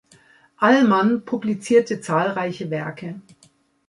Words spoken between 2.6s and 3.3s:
Werke.